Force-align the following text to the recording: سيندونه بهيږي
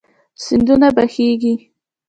سيندونه 0.43 0.87
بهيږي 0.97 1.53